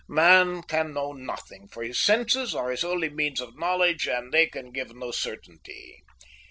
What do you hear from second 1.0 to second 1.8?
nothing,